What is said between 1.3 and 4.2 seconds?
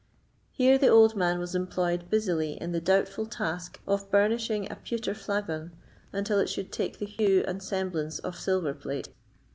was employed busily in the doubtful task of